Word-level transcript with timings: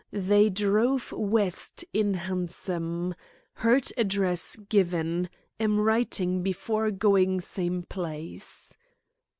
They 0.11 0.49
drove 0.49 1.11
west 1.11 1.85
in 1.93 2.15
hansom. 2.15 3.13
Heard 3.53 3.89
address 3.99 4.55
given. 4.55 5.29
Am 5.59 5.77
wiring 5.77 6.41
before 6.41 6.89
going 6.89 7.39
same 7.39 7.83
place." 7.83 8.75